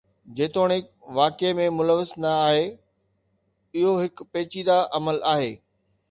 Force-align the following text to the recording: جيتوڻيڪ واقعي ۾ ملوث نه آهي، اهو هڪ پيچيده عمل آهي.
جيتوڻيڪ 0.37 0.85
واقعي 1.17 1.51
۾ 1.59 1.65
ملوث 1.79 2.13
نه 2.23 2.31
آهي، 2.45 2.63
اهو 3.81 3.91
هڪ 3.99 4.25
پيچيده 4.33 4.79
عمل 5.01 5.21
آهي. 5.35 5.53